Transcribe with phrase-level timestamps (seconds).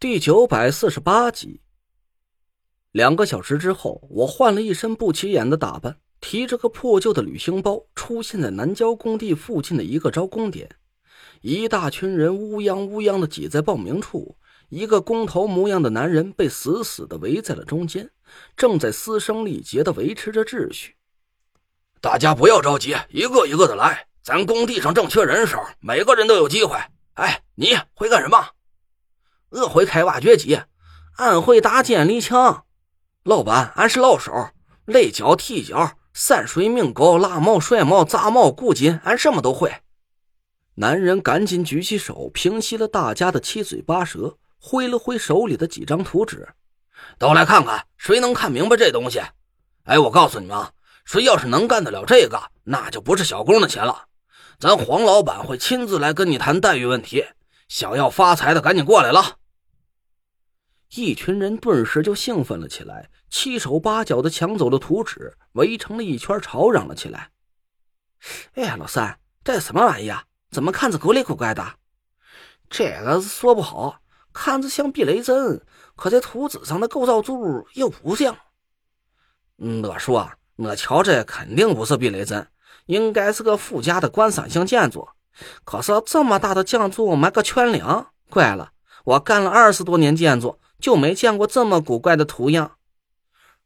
[0.00, 1.62] 第九百四十八集。
[2.90, 10.68] 两个小时之后，我换了一身不起眼的打扮，提着个破旧的旅行包，出现在南郊工地附近的一个招工点。
[11.40, 14.36] 一大群人乌泱乌泱的挤在报名处，
[14.68, 18.10] 一个工头模样的男人被死死的围在了中间，
[18.56, 20.96] 正在嘶声力竭的维持着秩序。
[22.00, 26.76] 大家不要着急，一个一个的来，咱工地上正缺人手，每个人都有机会。
[27.14, 28.50] 哎，你会干什么？
[29.74, 30.62] 会开挖掘机，
[31.16, 32.64] 俺会打建立墙。
[33.24, 34.50] 老板，俺是老手，
[34.84, 39.74] 垒脚、踢脚、散水、明镐、拉锚、甩锚、扎锚、固筋，俺什么都会。
[40.76, 46.50] 男人赶紧举起手，平息了大家的七嘴八舌，挥了挥手里的几张图纸，
[47.18, 49.20] 都来看看，谁能看明白这东西？
[49.86, 50.70] 哎，我告诉你们啊，
[51.04, 54.04] 谁要是能干得了这个，那就不是小工的钱了。
[54.60, 57.24] 咱黄老板会亲自来跟你谈待遇问题。
[57.66, 59.38] 想要发财的，赶紧过来了。
[60.90, 67.30] 一群人顿时就兴奋了起来，七手八脚的抢走了图纸，围成了一圈，吵嚷了起来
[68.54, 70.24] ：“哎呀，老三，这什么玩意啊？
[70.50, 71.66] 怎么看着古里古怪的？
[72.70, 74.00] 这个说不好，
[74.32, 75.60] 看着像避雷针，
[75.96, 78.36] 可这图纸上的构造柱又不像。
[79.56, 82.46] 我说，我瞧这肯定不是避雷针，
[82.86, 85.08] 应该是个附加的观赏性建筑。
[85.64, 88.70] 可是这么大的建筑买个圈梁，怪了，
[89.02, 92.72] 我干了二十多年建筑。”就没见过这么古怪的图样。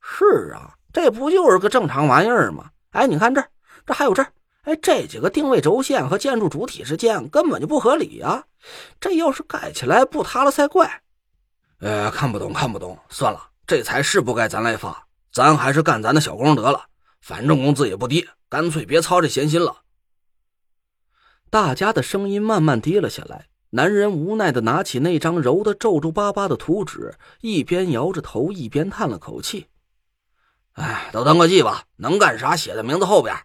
[0.00, 2.70] 是啊，这不就是个正常玩意儿吗？
[2.92, 3.44] 哎，你看这，
[3.84, 4.24] 这还有这，
[4.62, 8.44] 哎，这几个定位轴线和建筑主体之间根本就不合理呀！
[9.00, 11.02] 这要是盖起来不塌了才怪。
[11.80, 16.84] 呃，看不懂，看不懂，算了，这财是不该咱来发，咱还是干咱的小工得了，
[17.20, 19.78] 反正工资也不低，干脆别操这闲心了。
[21.50, 23.46] 大家的声音慢慢低了下来。
[23.70, 29.66] 男人无奈的拿起那张揉得皱皱巴巴的图纸，一边摇着头，一边叹了口气
[30.72, 33.36] ：“哎，都登个记吧，能干啥写在名字后边。”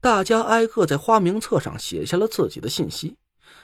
[0.00, 3.16] 大家挨个在花名册上写下了自己的信息。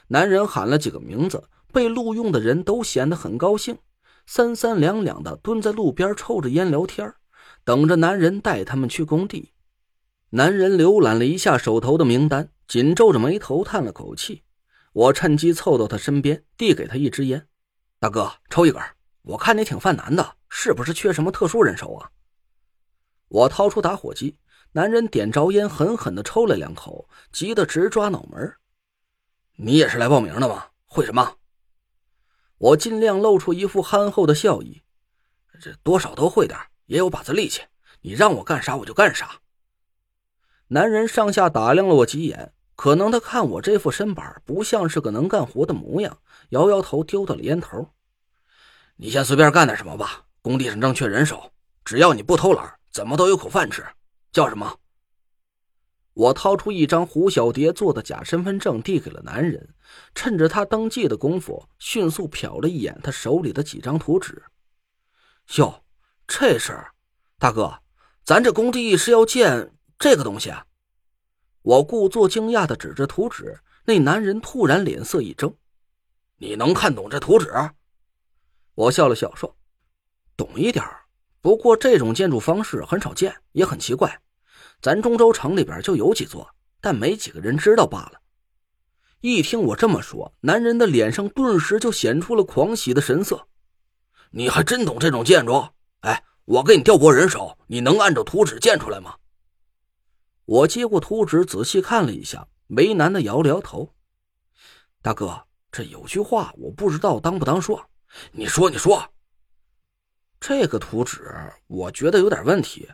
[0.09, 3.79] 男人喊了几个名字，被录用的人都显得很高兴，
[4.27, 7.13] 三三两两的蹲在路边抽着烟聊天，
[7.65, 9.51] 等着男人带他们去工地。
[10.31, 14.43] 男人浏览了一下手头的名单，紧皱着眉头，叹了口气。
[14.93, 17.49] 我趁机凑到他身边，递给他一支烟。
[17.99, 18.83] 大哥，抽一根。
[19.23, 22.11] 我看你挺犯难的，是不是缺什么特殊人手啊？
[23.29, 24.37] 我掏出打火机，
[24.73, 28.55] 男人点着烟，狠狠地抽了两口，急得直抓脑门。
[29.57, 30.67] 你也是来报名的吗？
[30.85, 31.37] 会什么？
[32.59, 34.83] 我尽量露出一副憨厚的笑意。
[35.61, 37.63] 这多少都会点，也有把子力气。
[38.03, 39.41] 你让我干啥我就干啥。
[40.67, 42.53] 男人上下打量了我几眼。
[42.83, 47.89] 可能他看我这副身板不像是个能干活的模样，摇摇头，丢到了烟头。
[48.97, 51.53] 你先随便干点什么吧，工地上正缺人手，
[51.85, 53.87] 只要你不偷懒，怎么都有口饭吃。
[54.33, 54.81] 叫什么？
[56.15, 59.77] 我掏出一张胡小蝶做的假身份证，递给了男人。
[60.13, 64.43] 趁着他登记的功夫，迅速瞟了一眼他手里的几张图纸。
[65.55, 65.85] 哟，
[66.27, 66.91] 这事儿
[67.39, 67.79] 大哥，
[68.25, 70.67] 咱这工地是要建这个东西啊？
[71.63, 75.55] 我故作惊讶的指着图纸，那男人突然脸色一怔
[76.39, 77.53] ：“你能看懂这图纸？”
[78.75, 79.57] 我笑了笑说
[80.37, 80.85] ：“懂一点
[81.41, 84.21] 不过这种建筑方式很少见，也很奇怪。
[84.81, 88.21] 咱中州城里边就有几座，但没几个人知道罢了。”
[89.23, 93.47] 一听我这么说，男人的脸上顿时就显出了狂喜的神色
[94.33, 95.65] ：“你还真懂这种建筑？
[96.01, 99.15] 哎，我给你调拨人手，你能按照图纸建出来吗？”
[100.53, 103.95] 我接过图纸，仔细看了一下，为难的摇了摇头。
[105.01, 107.87] 大哥，这有句话我不知道当不当说。
[108.33, 109.03] 你说，你说。
[110.39, 111.23] 这个图纸
[111.69, 112.87] 我觉得有点问题，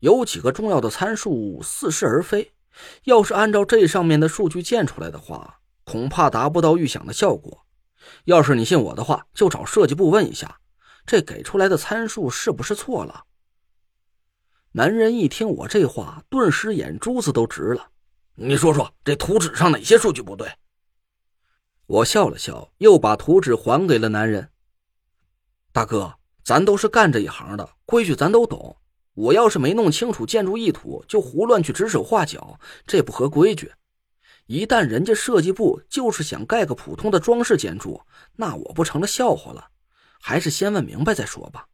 [0.00, 2.52] 有几个重要的参数似是而非。
[3.04, 7.64] 要是按照这上面的数据建出来的话，恐怕达不到预想的效果。
[8.24, 10.58] 要是你信我的话，就找设计部问一下，
[11.06, 13.22] 这给出来的参数是不是错了。
[14.76, 17.90] 男人一听我这话，顿时眼珠子都直了。
[18.34, 20.50] 你说说，这图纸上哪些数据不对？
[21.86, 24.50] 我笑了笑，又把图纸还给了男人。
[25.70, 26.12] 大哥，
[26.42, 28.76] 咱都是干这一行的，规矩咱都懂。
[29.14, 33.70] 我要是没弄清楚建筑意图，就胡乱去指手画脚，这不合规矩。
[34.46, 38.02] 一旦人家设计部就是想盖个普通的装饰建筑，
[38.34, 39.68] 那我不成了笑话了。
[40.20, 41.68] 还是先问明白再说吧。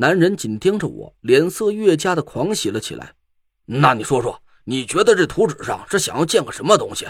[0.00, 3.16] 男人紧盯着我，脸色越加的狂喜了起来。
[3.66, 7.06] 那你说说，你觉得这图纸上是想要建个什么东西？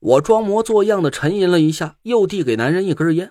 [0.00, 3.30] 我装模作样的沉吟了一下，又递给男人一根烟。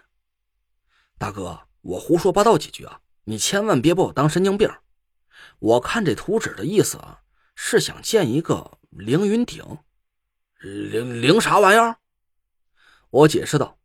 [1.17, 4.71] 大哥，我胡说八道几句啊，你千万别把我当神经病。
[5.59, 7.19] 我看这图纸的意思啊，
[7.53, 9.61] 是想建一个凌云顶。
[10.61, 11.97] 凌凌啥玩意儿？
[13.09, 13.77] 我解释道：“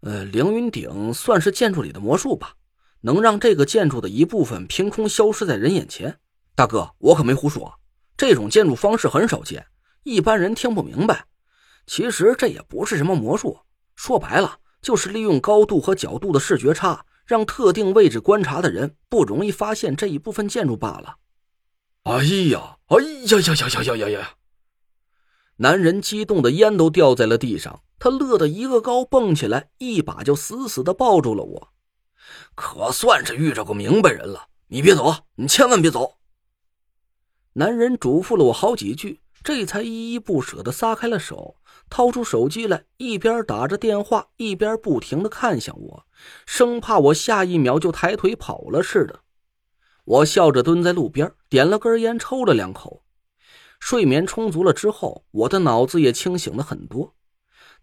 [0.00, 2.56] 呃，凌云顶算是建筑里的魔术吧，
[3.02, 6.18] 能让这个建筑的一部分凭空消失在人眼前。
[6.54, 7.72] 大哥，我可没胡说，
[8.16, 9.66] 这种建筑方式很少见，
[10.02, 11.26] 一般人听不明白。
[11.86, 13.58] 其实这也不是什么魔术，
[13.96, 21.16] 说白了就是利用高度和角度的视觉差，让特定位置观察的人不容易发现这一部分建筑罢了。”
[22.04, 24.30] 哎呀，哎呀呀呀呀呀呀呀！
[25.56, 31.68] 男人激动的烟都掉在了地上，他乐得一个高蹦起来，一把就死死的抱住了我。
[32.54, 36.18] 可算是遇着个明白人了，你别走，你千万别走。
[37.54, 41.56] 男人嘱咐了我好几句，这才依依不舍的撒开了手，
[41.88, 46.06] 掏出手机来，一边打着电话，一边不停的看向我，
[46.46, 49.20] 生怕我下一秒就抬腿跑了似的。
[50.04, 53.02] 我笑着蹲在路边，点了根烟，抽了两口。
[53.80, 57.14] 睡眠充足了之后，我的脑子也清醒了很多。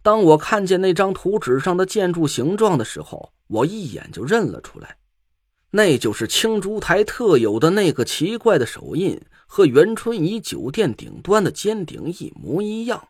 [0.07, 4.95] 当我看见那张图纸上的建筑形状的时候，我一眼就认了出来，
[5.71, 13.09] 那就是青竹台特有的那个奇怪的手印，和元春怡酒店顶端的尖顶一模一样。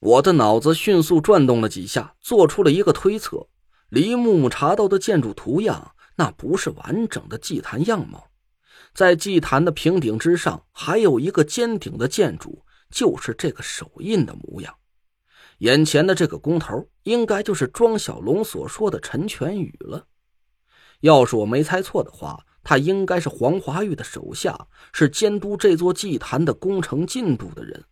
[0.00, 3.46] 我的脑子迅速转动了几下，做出了一个推测：
[3.88, 8.26] 黎木木查到的建筑图样，那不是完整的祭坛样貌。
[8.92, 14.74] 在祭坛的平顶之上，还有一个尖顶的建筑，就是这个手印的模样。
[15.62, 20.08] 眼前的这个工头，应该就是庄小龙所说的陈全宇了。
[21.02, 27.84] 要是我没猜错的话，他应该是黄华玉的手下，是监督这座祭坛的工程进度的人。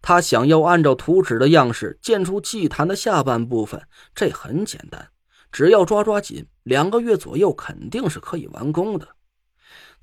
[0.00, 3.80] 他想要按照图纸的样式建出祭坛的下半部分，
[4.12, 5.10] 这很简单，
[5.52, 9.06] 只要抓抓紧，两个月左右肯定是可以完工的。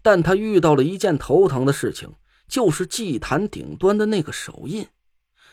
[0.02, 2.14] 但他遇到了一件头疼的事情，
[2.48, 4.88] 就是祭坛顶端的那个手印。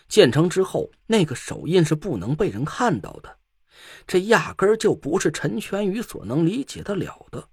[0.08, 3.38] 建成之后，那个手印是不能被人看到的，
[4.06, 7.48] 这压根儿就不是陈全宇所能理解得了的。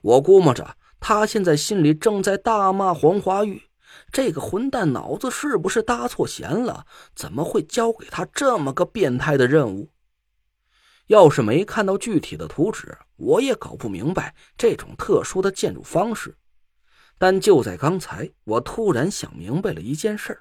[0.00, 3.62] 我估摸着，他现在心里正在大骂黄华玉，
[4.10, 6.86] 这个混蛋脑子是不是搭错弦了？
[7.14, 9.90] 怎么会交给他这么个变态的任务？
[11.08, 16.36] 要是没看到具体的图纸，我也搞不明白这种特殊的建筑方式。
[17.18, 20.40] 但就在刚才，我突然想明白了一件事：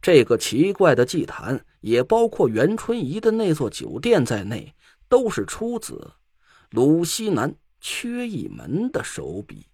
[0.00, 4.74] 这个奇怪的祭坛，也包括袁春怡的那座酒店在内，
[5.08, 6.12] 都是出自
[6.70, 9.66] 鲁西南缺一门的手笔。